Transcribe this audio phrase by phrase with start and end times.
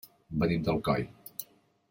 [0.43, 1.07] Venim d'Alcoi.